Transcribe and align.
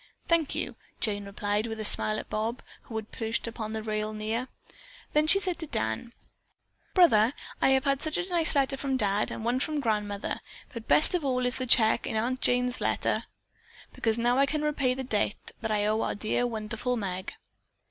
"Thank 0.27 0.55
you," 0.55 0.77
Jane 0.99 1.25
replied 1.25 1.67
with 1.67 1.79
a 1.79 1.85
smile 1.85 2.17
at 2.17 2.27
Bob, 2.27 2.63
who 2.85 2.95
had 2.95 3.11
perched 3.11 3.45
upon 3.45 3.73
the 3.73 3.83
rail 3.83 4.13
near. 4.13 4.47
Then, 5.13 5.27
to 5.27 5.39
Dan, 5.67 6.01
she 6.07 6.09
said: 6.09 6.11
"Brother, 6.95 7.33
I 7.61 7.69
have 7.69 7.85
such 8.01 8.17
a 8.17 8.27
nice 8.27 8.55
letter 8.55 8.77
from 8.77 8.97
Dad 8.97 9.29
and 9.29 9.45
one 9.45 9.59
from 9.59 9.79
grandmother, 9.79 10.39
but 10.73 10.87
best 10.87 11.13
of 11.13 11.23
all 11.23 11.45
is 11.45 11.57
the 11.57 11.67
check 11.67 12.07
in 12.07 12.15
Aunt 12.15 12.41
Jane's 12.41 12.81
letter, 12.81 13.25
because 13.93 14.17
now 14.17 14.39
I 14.39 14.47
can 14.47 14.63
repay 14.63 14.95
the 14.95 15.03
debt 15.03 15.51
that 15.61 15.69
I 15.69 15.85
owe 15.85 16.01
our 16.01 16.15
dear, 16.15 16.47
wonderful 16.47 16.97
Meg." 16.97 17.33